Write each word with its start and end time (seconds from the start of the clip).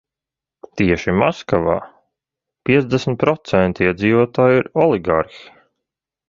Tieši 0.79 1.11
Maskavā 1.23 1.75
piecdesmit 2.69 3.21
procenti 3.25 3.87
iedzīvotāju 3.89 4.59
ir 4.63 4.71
oligarhi. 4.87 5.47